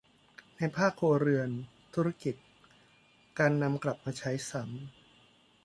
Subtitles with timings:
[0.57, 1.49] ในภาคครัวเรือน
[1.95, 2.35] ธุรกิจ
[3.39, 4.69] การนำกลับมาใช้ซ้ำ